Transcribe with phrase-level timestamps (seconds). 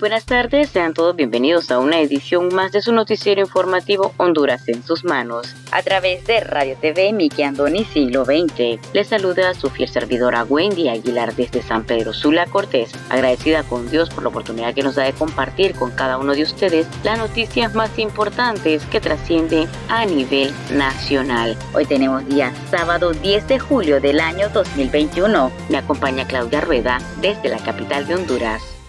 [0.00, 4.82] Buenas tardes, sean todos bienvenidos a una edición más de su noticiero informativo Honduras en
[4.82, 5.54] sus manos.
[5.72, 10.44] A través de Radio TV Miki Andoni Siglo XX, les saluda a su fiel servidora
[10.44, 14.94] Wendy Aguilar desde San Pedro Sula Cortés, agradecida con Dios por la oportunidad que nos
[14.94, 20.06] da de compartir con cada uno de ustedes las noticias más importantes que trascienden a
[20.06, 21.56] nivel nacional.
[21.74, 25.52] Hoy tenemos día sábado 10 de julio del año 2021.
[25.68, 28.79] Me acompaña Claudia Rueda desde la capital de Honduras.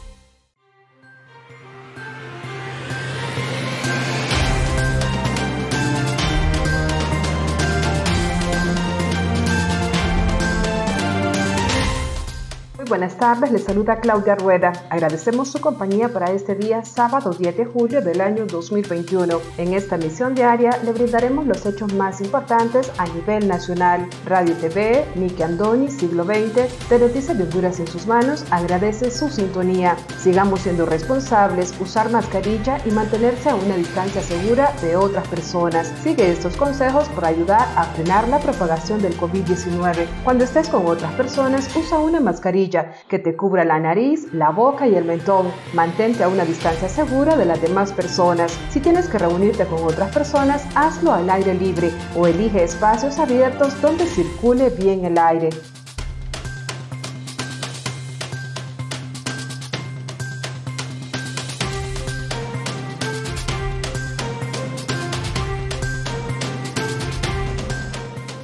[12.91, 14.73] Buenas tardes, les saluda Claudia Rueda.
[14.89, 19.39] Agradecemos su compañía para este día, sábado 10 de julio del año 2021.
[19.57, 24.09] En esta emisión diaria le brindaremos los hechos más importantes a nivel nacional.
[24.25, 29.29] Radio TV, Miki Andoni, siglo XX, de Noticias de Honduras en sus manos, agradece su
[29.29, 29.95] sintonía.
[30.19, 35.93] Sigamos siendo responsables, usar mascarilla y mantenerse a una distancia segura de otras personas.
[36.03, 40.07] Sigue estos consejos para ayudar a frenar la propagación del COVID-19.
[40.25, 44.87] Cuando estés con otras personas, usa una mascarilla que te cubra la nariz, la boca
[44.87, 45.47] y el mentón.
[45.73, 48.57] Mantente a una distancia segura de las demás personas.
[48.69, 53.79] Si tienes que reunirte con otras personas, hazlo al aire libre o elige espacios abiertos
[53.81, 55.49] donde circule bien el aire.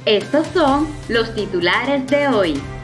[0.08, 2.77] Estos son los titulares de hoy.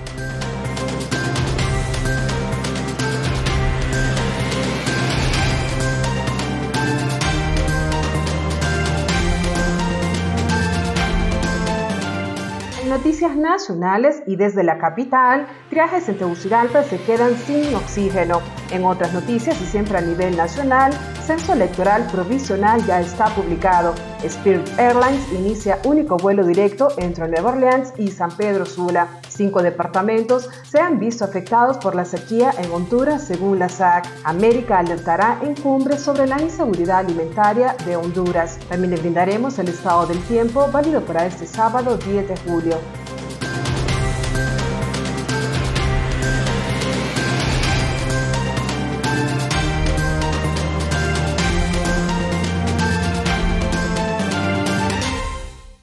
[13.04, 18.40] Noticias nacionales y desde la capital, triajes en Tegucigalpa se quedan sin oxígeno.
[18.70, 23.94] En otras noticias y siempre a nivel nacional, censo electoral provisional ya está publicado.
[24.22, 29.06] Spirit Airlines inicia único vuelo directo entre Nueva Orleans y San Pedro Sula.
[29.36, 34.06] Cinco departamentos se han visto afectados por la sequía en Honduras, según la SAC.
[34.22, 38.58] América alertará en cumbre sobre la inseguridad alimentaria de Honduras.
[38.68, 42.78] También le brindaremos el estado del tiempo válido para este sábado 10 de julio.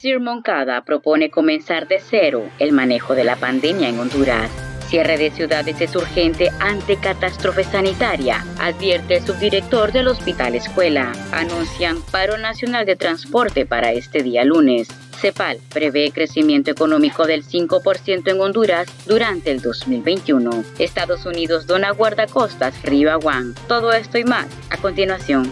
[0.02, 4.50] Sir Moncada propone comenzar de cero el manejo de la pandemia en Honduras.
[4.88, 11.12] Cierre de ciudades es urgente ante catástrofe sanitaria, advierte el subdirector del Hospital Escuela.
[11.30, 14.88] Anuncian paro nacional de transporte para este día lunes.
[15.20, 20.64] CEPAL prevé crecimiento económico del 5% en Honduras durante el 2021.
[20.80, 23.54] Estados Unidos dona guardacostas Río Aguán.
[23.68, 25.48] Todo esto y más a continuación.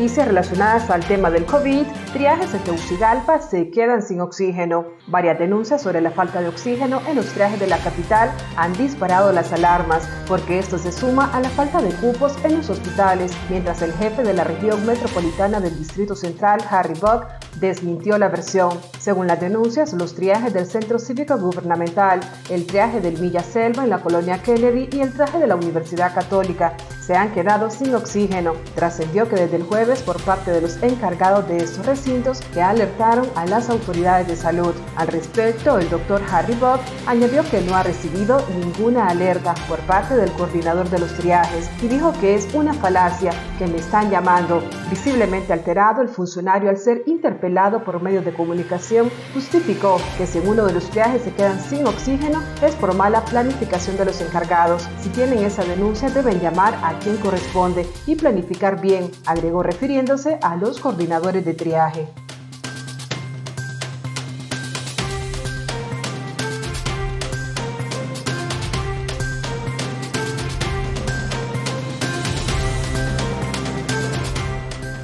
[0.00, 4.86] Noticias relacionadas al tema del COVID, triajes en Tegucigalpa se quedan sin oxígeno.
[5.06, 9.32] Varias denuncias sobre la falta de oxígeno en los triajes de la capital han disparado
[9.32, 13.82] las alarmas, porque esto se suma a la falta de cupos en los hospitales, mientras
[13.82, 17.26] el jefe de la región metropolitana del Distrito Central, Harry Buck,
[17.60, 18.70] desmintió la versión.
[18.98, 23.90] Según las denuncias, los triajes del Centro Cívico Gubernamental, el triaje del Villa Selva en
[23.90, 28.52] la colonia Kennedy y el traje de la Universidad Católica se han quedado sin oxígeno.
[28.74, 33.26] Trascendió que desde el jueves por parte de los encargados de estos recintos que alertaron
[33.34, 34.74] a las autoridades de salud.
[34.96, 40.16] Al respecto, el doctor Harry Bob añadió que no ha recibido ninguna alerta por parte
[40.16, 44.62] del coordinador de los triajes y dijo que es una falacia que me están llamando.
[44.88, 50.64] Visiblemente alterado, el funcionario al ser interpelado por medios de comunicación justificó que si uno
[50.64, 54.88] de los triajes se quedan sin oxígeno es por mala planificación de los encargados.
[55.02, 60.56] Si tienen esa denuncia deben llamar a quien corresponde y planificar bien, agregó refiriéndose a
[60.56, 62.08] los coordinadores de triaje viaje.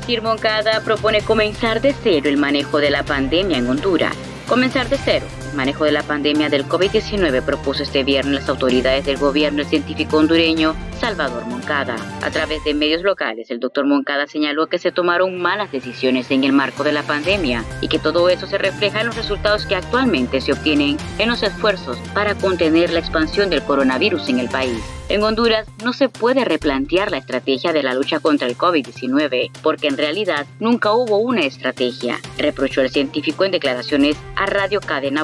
[0.07, 0.23] Sir
[0.85, 4.15] propone comenzar de cero el manejo de la pandemia en Honduras.
[4.47, 9.17] Comenzar de cero manejo de la pandemia del COVID-19 propuso este viernes las autoridades del
[9.17, 11.97] gobierno el científico hondureño Salvador Moncada.
[12.23, 16.45] A través de medios locales, el doctor Moncada señaló que se tomaron malas decisiones en
[16.45, 19.77] el marco de la pandemia y que todo eso se refleja en los resultados que
[19.77, 24.83] actualmente se obtienen en los esfuerzos para contener la expansión del coronavirus en el país.
[25.09, 29.87] En Honduras no se puede replantear la estrategia de la lucha contra el COVID-19 porque
[29.87, 35.23] en realidad nunca hubo una estrategia, reprochó el científico en declaraciones a Radio Cadena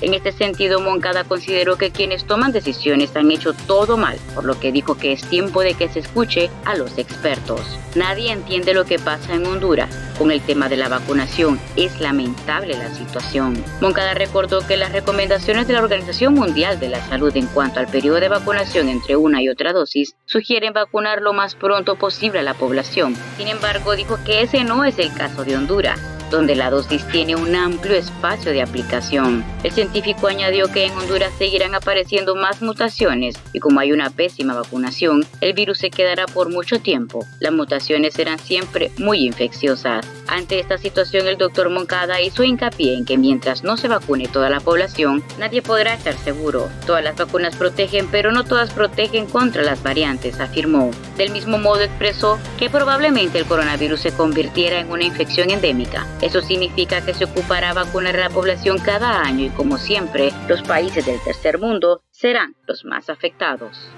[0.00, 4.58] En este sentido, Moncada consideró que quienes toman decisiones han hecho todo mal, por lo
[4.58, 7.60] que dijo que es tiempo de que se escuche a los expertos.
[7.94, 11.60] Nadie entiende lo que pasa en Honduras con el tema de la vacunación.
[11.76, 13.62] Es lamentable la situación.
[13.80, 17.88] Moncada recordó que las recomendaciones de la Organización Mundial de la Salud en cuanto al
[17.88, 22.42] periodo de vacunación entre una y otra dosis sugieren vacunar lo más pronto posible a
[22.42, 23.16] la población.
[23.36, 26.00] Sin embargo, dijo que ese no es el caso de Honduras
[26.34, 29.44] donde la dosis tiene un amplio espacio de aplicación.
[29.62, 34.52] El científico añadió que en Honduras seguirán apareciendo más mutaciones y como hay una pésima
[34.52, 37.24] vacunación, el virus se quedará por mucho tiempo.
[37.38, 40.04] Las mutaciones serán siempre muy infecciosas.
[40.26, 44.50] Ante esta situación, el doctor Moncada hizo hincapié en que mientras no se vacune toda
[44.50, 46.68] la población, nadie podrá estar seguro.
[46.84, 50.90] Todas las vacunas protegen, pero no todas protegen contra las variantes, afirmó.
[51.16, 56.06] Del mismo modo expresó que probablemente el coronavirus se convirtiera en una infección endémica.
[56.24, 60.62] Eso significa que se ocupará vacunar a la población cada año y como siempre, los
[60.62, 63.90] países del tercer mundo serán los más afectados.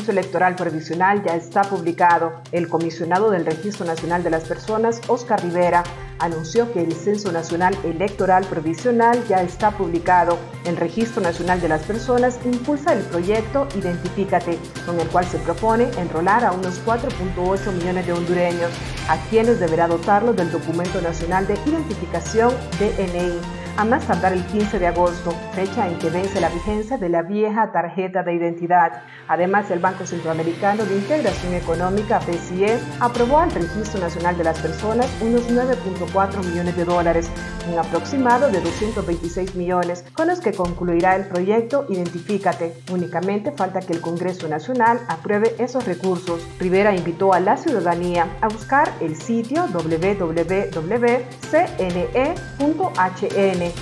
[0.00, 2.32] Censo electoral provisional ya está publicado.
[2.52, 5.84] El comisionado del Registro Nacional de las Personas, Oscar Rivera,
[6.18, 10.38] anunció que el Censo Nacional Electoral Provisional ya está publicado.
[10.64, 15.90] El Registro Nacional de las Personas impulsa el proyecto Identifícate, con el cual se propone
[15.98, 18.70] enrolar a unos 4.8 millones de hondureños,
[19.08, 24.78] a quienes deberá dotarlo del Documento Nacional de Identificación DNI a más tardar el 15
[24.78, 29.04] de agosto, fecha en que vence la vigencia de la vieja tarjeta de identidad.
[29.26, 35.08] Además, el Banco Centroamericano de Integración Económica, BCE, aprobó al Registro Nacional de las Personas
[35.22, 37.30] unos 9.4 millones de dólares,
[37.72, 42.74] un aproximado de 226 millones, con los que concluirá el proyecto Identifícate.
[42.92, 46.46] Únicamente falta que el Congreso Nacional apruebe esos recursos.
[46.58, 50.70] Rivera invitó a la ciudadanía a buscar el sitio www.cne.hn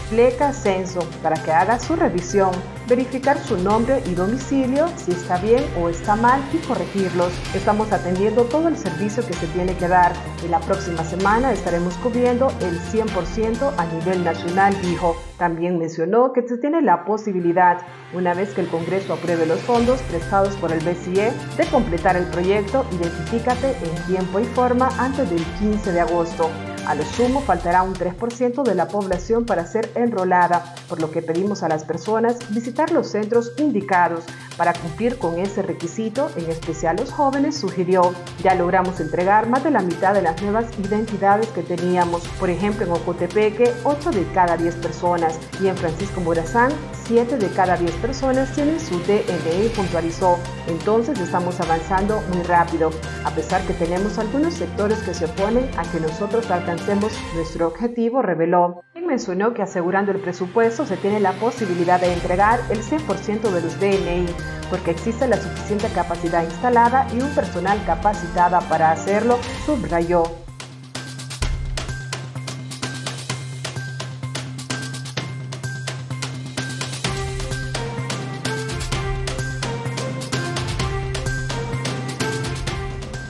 [0.08, 2.50] Fleca Censo para que haga su revisión,
[2.88, 7.32] verificar su nombre y domicilio, si está bien o está mal y corregirlos.
[7.54, 10.12] Estamos atendiendo todo el servicio que se tiene que dar
[10.44, 15.16] y la próxima semana estaremos cubriendo el 100% a nivel nacional, dijo.
[15.38, 17.78] También mencionó que se tiene la posibilidad,
[18.12, 22.24] una vez que el Congreso apruebe los fondos prestados por el BCE, de completar el
[22.24, 26.50] proyecto Identifícate en tiempo y forma antes del 15 de agosto.
[26.88, 31.20] A lo sumo faltará un 3% de la población para ser enrolada, por lo que
[31.20, 34.24] pedimos a las personas visitar los centros indicados
[34.56, 38.14] para cumplir con ese requisito, en especial los jóvenes, sugirió.
[38.42, 42.26] Ya logramos entregar más de la mitad de las nuevas identidades que teníamos.
[42.40, 46.72] Por ejemplo, en Ocotepeque, 8 de cada 10 personas y en Francisco Morazán,
[47.04, 50.38] 7 de cada 10 personas tienen su DNI, puntualizó.
[50.66, 52.90] Entonces estamos avanzando muy rápido,
[53.24, 56.77] a pesar que tenemos algunos sectores que se oponen a que nosotros alcancemos
[57.34, 58.82] nuestro objetivo, reveló.
[59.06, 63.80] mencionó que asegurando el presupuesto se tiene la posibilidad de entregar el 100% de los
[63.80, 64.26] DNI,
[64.70, 70.47] porque existe la suficiente capacidad instalada y un personal capacitada para hacerlo, subrayó.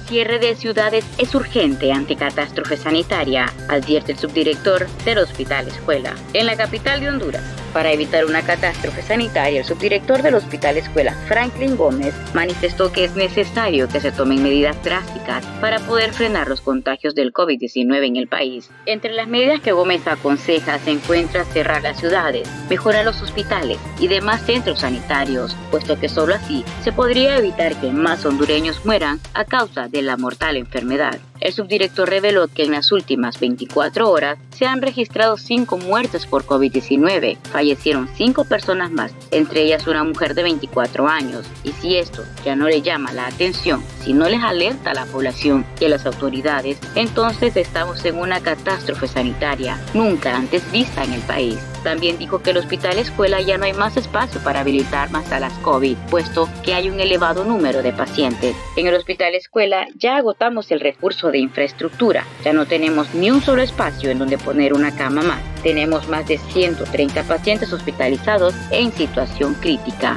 [0.08, 6.14] Cierre de ciudades es urgente ante catástrofe sanitaria, advierte el subdirector del Hospital Escuela.
[6.32, 7.44] En la capital de Honduras,
[7.78, 13.14] para evitar una catástrofe sanitaria, el subdirector del Hospital Escuela, Franklin Gómez, manifestó que es
[13.14, 18.26] necesario que se tomen medidas drásticas para poder frenar los contagios del COVID-19 en el
[18.26, 18.68] país.
[18.84, 24.08] Entre las medidas que Gómez aconseja se encuentra cerrar las ciudades, mejorar los hospitales y
[24.08, 29.44] demás centros sanitarios, puesto que solo así se podría evitar que más hondureños mueran a
[29.44, 31.20] causa de la mortal enfermedad.
[31.40, 36.44] El subdirector reveló que en las últimas 24 horas se han registrado 5 muertes por
[36.44, 37.38] COVID-19.
[37.50, 41.46] Fallecieron 5 personas más, entre ellas una mujer de 24 años.
[41.62, 45.06] Y si esto ya no le llama la atención, si no les alerta a la
[45.06, 51.12] población y a las autoridades, entonces estamos en una catástrofe sanitaria nunca antes vista en
[51.12, 51.58] el país.
[51.84, 55.52] También dijo que el hospital escuela ya no hay más espacio para habilitar más salas
[55.62, 58.56] COVID, puesto que hay un elevado número de pacientes.
[58.76, 63.42] En el hospital escuela ya agotamos el recurso de infraestructura, ya no tenemos ni un
[63.42, 65.40] solo espacio en donde poner una cama más.
[65.62, 70.16] Tenemos más de 130 pacientes hospitalizados en situación crítica.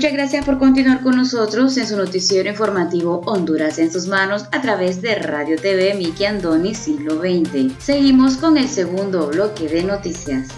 [0.00, 4.62] Muchas gracias por continuar con nosotros en su noticiero informativo Honduras en sus manos a
[4.62, 7.74] través de Radio TV Miki Andoni Siglo XX.
[7.78, 10.48] Seguimos con el segundo bloque de noticias.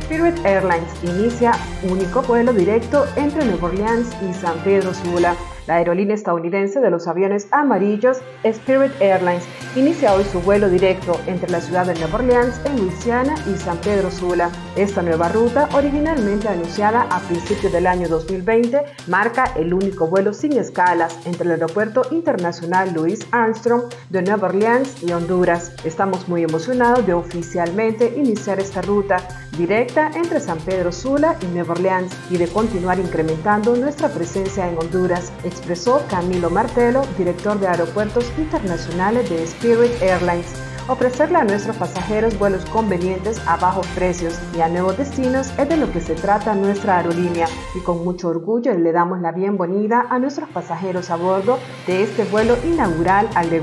[0.00, 1.52] Spirit Airlines inicia
[1.84, 5.36] único vuelo directo entre Nueva Orleans y San Pedro Sula.
[5.66, 9.44] La aerolínea estadounidense de los aviones amarillos Spirit Airlines
[9.76, 13.78] inicia hoy su vuelo directo entre la ciudad de Nueva Orleans, en Luisiana, y San
[13.78, 14.50] Pedro Sula.
[14.76, 20.52] Esta nueva ruta, originalmente anunciada a principios del año 2020, marca el único vuelo sin
[20.58, 25.72] escalas entre el Aeropuerto Internacional Louis Armstrong de Nueva Orleans y Honduras.
[25.84, 29.16] Estamos muy emocionados de oficialmente iniciar esta ruta
[29.56, 34.76] directa entre San Pedro Sula y Nueva Orleans y de continuar incrementando nuestra presencia en
[34.78, 40.52] Honduras expresó Camilo Martelo, director de Aeropuertos Internacionales de Spirit Airlines
[40.88, 45.76] ofrecerle a nuestros pasajeros vuelos convenientes a bajos precios y a nuevos destinos es de
[45.76, 47.46] lo que se trata nuestra aerolínea.
[47.74, 52.24] Y con mucho orgullo le damos la bienvenida a nuestros pasajeros a bordo de este
[52.24, 53.60] vuelo inaugural al de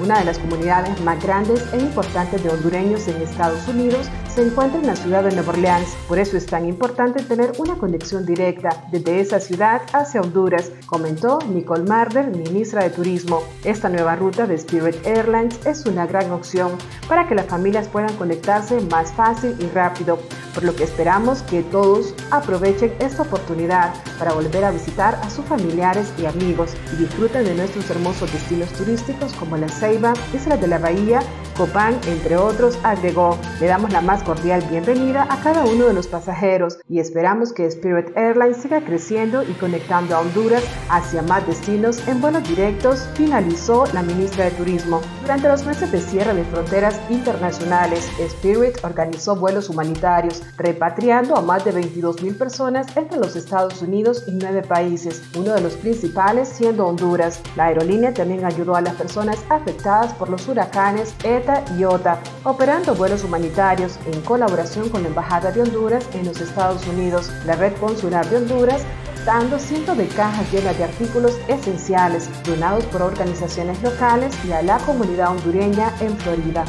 [0.00, 4.80] una de las comunidades más grandes e importantes de hondureños en Estados Unidos se encuentra
[4.80, 5.94] en la ciudad de Nueva Orleans.
[6.08, 11.38] Por eso es tan importante tener una conexión directa desde esa ciudad hacia Honduras, comentó
[11.48, 13.44] Nicole Marder, ministra de Turismo.
[13.62, 16.72] Esta nueva ruta de Spirit Airlines es una gran opción
[17.08, 20.18] para que las familias puedan conectarse más fácil y rápido,
[20.52, 25.44] por lo que esperamos que todos aprovechen esta oportunidad para volver a visitar a sus
[25.44, 30.66] familiares y amigos y disfruten de nuestros hermosos destinos turísticos como La Ceiba, Isla de
[30.66, 31.20] la Bahía,
[31.56, 33.38] Copán, entre otros, agregó.
[33.60, 37.66] Le damos la más cordial bienvenida a cada uno de los pasajeros y esperamos que
[37.66, 43.84] Spirit Airlines siga creciendo y conectando a Honduras hacia más destinos en vuelos directos, finalizó
[43.92, 45.00] la ministra de Turismo.
[45.22, 51.64] Durante los meses de cierre de fronteras internacionales, Spirit organizó vuelos humanitarios, repatriando a más
[51.64, 56.48] de 22 mil personas entre los Estados Unidos y nueve países, uno de los principales
[56.48, 57.40] siendo Honduras.
[57.56, 62.94] La aerolínea también ayudó a las personas afectadas por los huracanes ETA y OTA, operando
[62.94, 68.28] vuelos humanitarios colaboración con la Embajada de Honduras en los Estados Unidos, la Red Consular
[68.28, 68.82] de Honduras,
[69.24, 74.78] dando cientos de cajas llenas de artículos esenciales donados por organizaciones locales y a la
[74.78, 76.64] comunidad hondureña en Florida.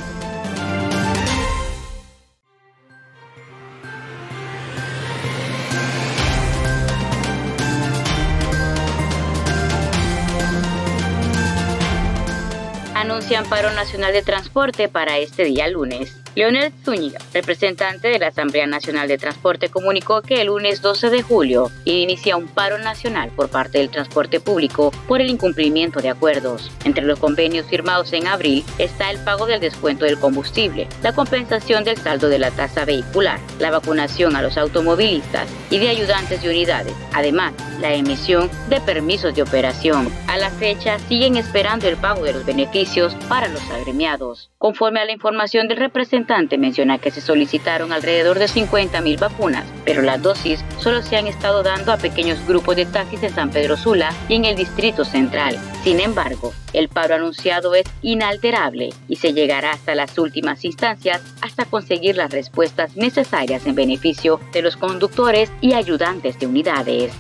[13.16, 16.25] anuncian paro nacional de transporte para este día lunes.
[16.36, 21.22] Leonel Zúñiga, representante de la Asamblea Nacional de Transporte, comunicó que el lunes 12 de
[21.22, 26.72] julio inicia un paro nacional por parte del transporte público por el incumplimiento de acuerdos.
[26.84, 31.86] Entre los convenios firmados en abril está el pago del descuento del combustible, la compensación
[31.86, 36.50] del saldo de la tasa vehicular, la vacunación a los automovilistas y de ayudantes de
[36.50, 40.08] unidades, además la emisión de permisos de operación.
[40.28, 44.52] A la fecha siguen esperando el pago de los beneficios para los agremiados.
[44.58, 49.66] Conforme a la información del representante menciona que se solicitaron alrededor de 50 mil vacunas,
[49.84, 53.50] pero las dosis solo se han estado dando a pequeños grupos de taxis en San
[53.50, 55.60] Pedro Sula y en el Distrito Central.
[55.84, 61.66] Sin embargo, el paro anunciado es inalterable y se llegará hasta las últimas instancias hasta
[61.66, 67.14] conseguir las respuestas necesarias en beneficio de los conductores y ayudantes de unidades.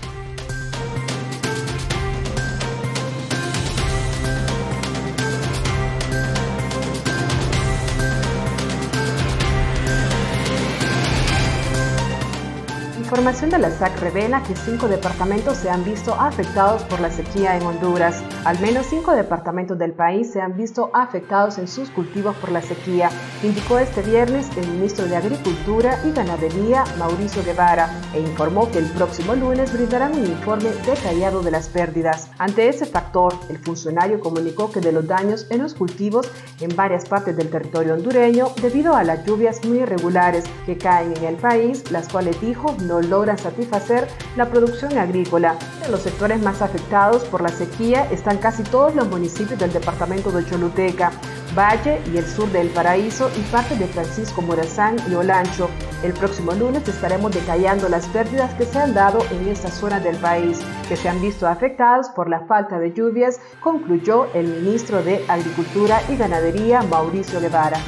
[13.16, 17.56] Información de la SAC revela que cinco departamentos se han visto afectados por la sequía
[17.56, 18.22] en Honduras.
[18.44, 22.62] Al menos cinco departamentos del país se han visto afectados en sus cultivos por la
[22.62, 23.10] sequía,
[23.42, 28.86] indicó este viernes el ministro de Agricultura y Ganadería, Mauricio Guevara, e informó que el
[28.88, 32.30] próximo lunes brindarán un informe detallado de las pérdidas.
[32.38, 36.30] Ante ese factor, el funcionario comunicó que de los daños en los cultivos
[36.60, 41.24] en varias partes del territorio hondureño, debido a las lluvias muy irregulares que caen en
[41.24, 45.56] el país, las cuales dijo no logran satisfacer la producción agrícola.
[45.84, 50.32] En los sectores más afectados por la sequía están casi todos los municipios del departamento
[50.32, 51.12] de Choluteca,
[51.58, 55.70] Valle y el sur del Paraíso y parte de Francisco Morazán y Olancho.
[56.04, 60.18] El próximo lunes estaremos detallando las pérdidas que se han dado en esta zona del
[60.18, 60.60] país,
[60.90, 66.02] que se han visto afectadas por la falta de lluvias, concluyó el ministro de Agricultura
[66.10, 67.80] y Ganadería, Mauricio Guevara.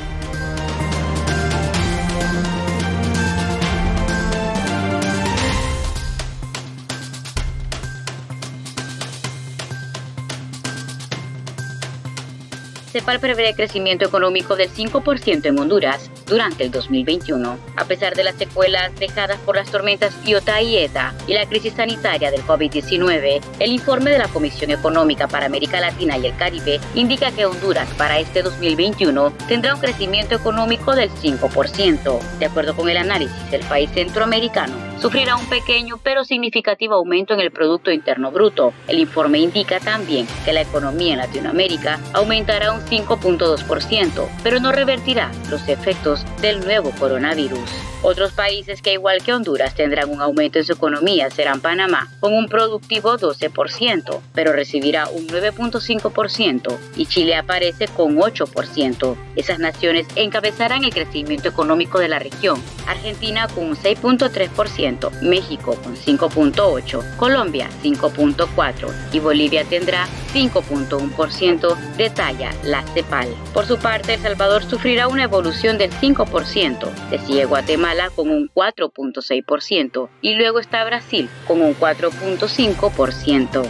[12.97, 17.59] CEPAL prevé crecimiento económico del 5% en Honduras durante el 2021.
[17.75, 21.73] A pesar de las secuelas dejadas por las tormentas Iota y Eta y la crisis
[21.73, 26.79] sanitaria del COVID-19, el informe de la Comisión Económica para América Latina y el Caribe
[26.95, 32.19] indica que Honduras para este 2021 tendrá un crecimiento económico del 5%.
[32.39, 37.39] De acuerdo con el análisis, el país centroamericano sufrirá un pequeño pero significativo aumento en
[37.39, 38.73] el Producto Interno Bruto.
[38.87, 45.31] El informe indica también que la economía en Latinoamérica aumentará un 5.2%, pero no revertirá
[45.49, 47.69] los efectos del nuevo coronavirus.
[48.03, 52.33] Otros países que igual que Honduras tendrán un aumento en su economía serán Panamá con
[52.33, 59.17] un productivo 12%, pero recibirá un 9.5% y Chile aparece con 8%.
[59.35, 62.61] Esas naciones encabezarán el crecimiento económico de la región.
[62.87, 72.83] Argentina con un 6.3%, México con 5.8%, Colombia 5.4% y Bolivia tendrá 5.1%, detalla la
[72.93, 73.29] CEPAL.
[73.53, 77.45] Por su parte, El Salvador sufrirá una evolución del 5%, de sigue
[77.87, 83.65] Guatemala con un 4.6% y luego está Brasil con un 4.5%.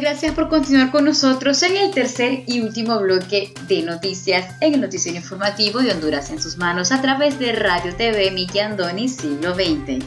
[0.00, 4.80] Gracias por continuar con nosotros en el tercer y último bloque de noticias en el
[4.80, 9.54] noticiero informativo de Honduras en sus manos a través de Radio TV Miki Andoni Siglo
[9.54, 10.04] XX.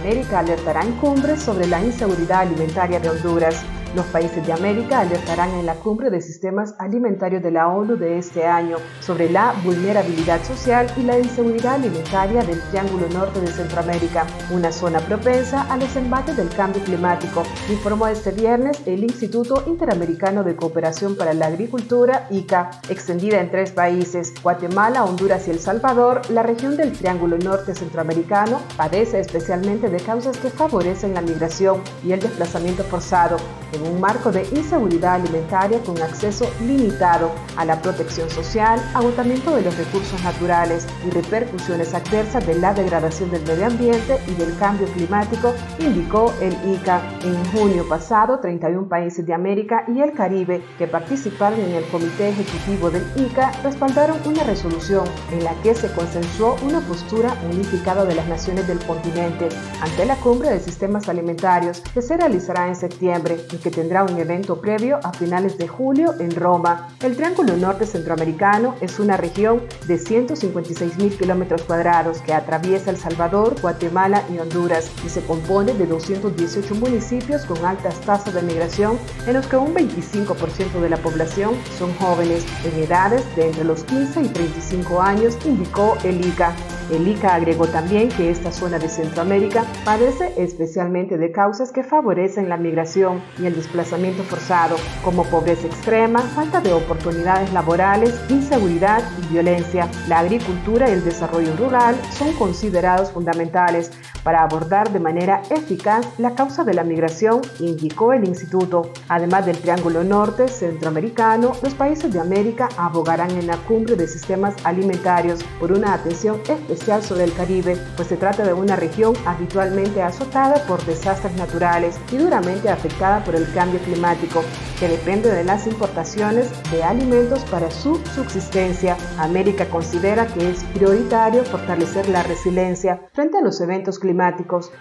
[0.00, 3.64] América alertará en cumbre sobre la inseguridad alimentaria de Honduras.
[3.94, 8.16] Los países de América alertarán en la cumbre de sistemas alimentarios de la ONU de
[8.16, 14.26] este año sobre la vulnerabilidad social y la inseguridad alimentaria del Triángulo Norte de Centroamérica,
[14.50, 20.42] una zona propensa a los embates del cambio climático, informó este viernes el Instituto Interamericano
[20.42, 26.22] de Cooperación para la Agricultura, ICA, extendida en tres países, Guatemala, Honduras y El Salvador,
[26.30, 32.12] la región del Triángulo Norte Centroamericano padece especialmente de causas que favorecen la migración y
[32.12, 33.36] el desplazamiento forzado.
[33.72, 39.62] En un marco de inseguridad alimentaria con acceso limitado a la protección social, agotamiento de
[39.62, 44.86] los recursos naturales y repercusiones adversas de la degradación del medio ambiente y del cambio
[44.88, 47.02] climático, indicó el ICA.
[47.24, 52.28] En junio pasado, 31 países de América y el Caribe que participaron en el Comité
[52.28, 58.14] Ejecutivo del ICA respaldaron una resolución en la que se consensuó una postura unificada de
[58.14, 59.48] las naciones del continente
[59.80, 64.60] ante la cumbre de sistemas alimentarios que se realizará en septiembre que tendrá un evento
[64.60, 66.88] previo a finales de julio en Roma.
[67.00, 72.96] El Triángulo Norte Centroamericano es una región de 156 mil kilómetros cuadrados que atraviesa El
[72.96, 78.98] Salvador, Guatemala y Honduras y se compone de 218 municipios con altas tasas de migración
[79.26, 83.84] en los que un 25% de la población son jóvenes en edades de entre los
[83.84, 86.54] 15 y 35 años, indicó el ICA.
[86.90, 92.48] El ICA agregó también que esta zona de Centroamérica padece especialmente de causas que favorecen
[92.48, 99.32] la migración y el desplazamiento forzado, como pobreza extrema, falta de oportunidades laborales, inseguridad y
[99.32, 99.88] violencia.
[100.08, 103.90] La agricultura y el desarrollo rural son considerados fundamentales
[104.22, 108.90] para abordar de manera eficaz la causa de la migración, indicó el instituto.
[109.08, 114.54] Además del Triángulo Norte Centroamericano, los países de América abogarán en la cumbre de sistemas
[114.64, 120.02] alimentarios por una atención especial sobre el Caribe, pues se trata de una región habitualmente
[120.02, 124.42] azotada por desastres naturales y duramente afectada por el cambio climático,
[124.78, 128.96] que depende de las importaciones de alimentos para su subsistencia.
[129.18, 134.11] América considera que es prioritario fortalecer la resiliencia frente a los eventos climáticos,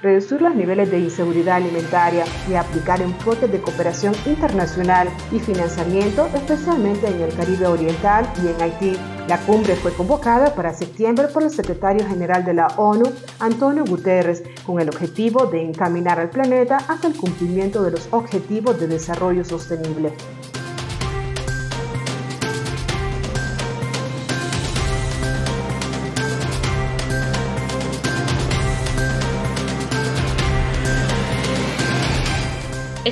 [0.02, 7.08] reducir los niveles de inseguridad alimentaria y aplicar enfoques de cooperación internacional y financiamiento, especialmente
[7.08, 8.98] en el Caribe Oriental y en Haití.
[9.28, 13.06] La cumbre fue convocada para septiembre por el secretario general de la ONU,
[13.40, 18.80] Antonio Guterres, con el objetivo de encaminar al planeta hacia el cumplimiento de los objetivos
[18.80, 20.14] de desarrollo sostenible.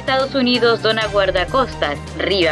[0.10, 2.00] Estados Unidos dona guardacostas,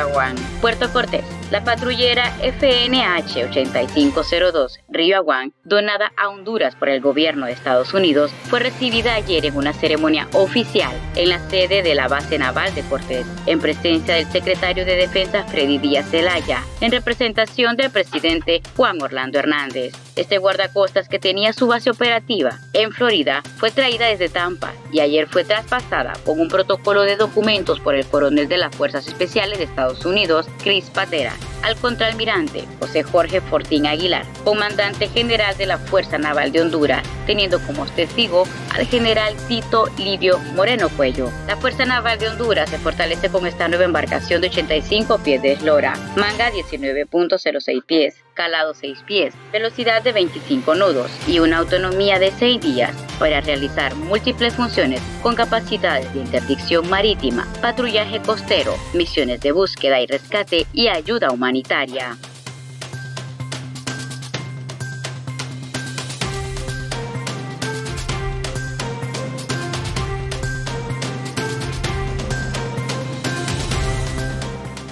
[0.01, 1.36] Aguán, Puerto Cortés.
[1.49, 8.31] La patrullera FNH 8502 Río Aguán, donada a Honduras por el gobierno de Estados Unidos,
[8.49, 12.81] fue recibida ayer en una ceremonia oficial en la sede de la base naval de
[12.81, 19.01] Cortés, en presencia del secretario de Defensa Freddy Díaz Zelaya, en representación del presidente Juan
[19.01, 19.93] Orlando Hernández.
[20.17, 25.27] Este guardacostas que tenía su base operativa en Florida fue traída desde Tampa y ayer
[25.27, 29.65] fue traspasada con un protocolo de documentos por el coronel de las Fuerzas Especiales de
[29.65, 36.17] Estados Unidos, Chris Patera, al contraalmirante José Jorge Fortín Aguilar, comandante general de la Fuerza
[36.17, 41.31] Naval de Honduras, teniendo como testigo al general Tito Livio Moreno Cuello.
[41.47, 45.53] La Fuerza Naval de Honduras se fortalece con esta nueva embarcación de 85 pies de
[45.53, 52.31] eslora, manga 19.06 pies, calado 6 pies, velocidad de 25 nudos y una autonomía de
[52.31, 59.51] 6 días para realizar múltiples funciones con capacidades de interdicción marítima, patrullaje costero, misiones de
[59.51, 62.15] búsqueda y rescate y ayuda humanitaria.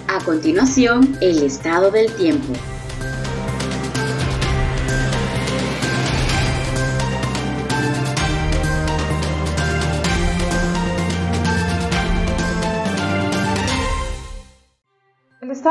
[0.08, 2.54] A continuación, el estado del tiempo.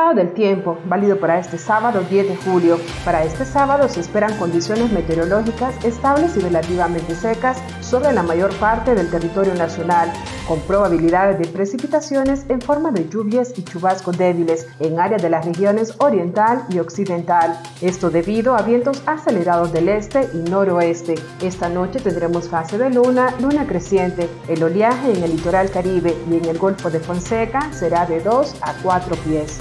[0.05, 2.79] Estado del tiempo, válido para este sábado 10 de julio.
[3.07, 8.95] Para este sábado se esperan condiciones meteorológicas estables y relativamente secas sobre la mayor parte
[8.95, 10.13] del territorio nacional,
[10.47, 15.47] con probabilidades de precipitaciones en forma de lluvias y chubascos débiles en áreas de las
[15.47, 17.59] regiones oriental y occidental.
[17.81, 21.15] Esto debido a vientos acelerados del este y noroeste.
[21.41, 24.29] Esta noche tendremos fase de luna, luna creciente.
[24.49, 28.57] El oleaje en el litoral caribe y en el Golfo de Fonseca será de 2
[28.61, 29.61] a 4 pies.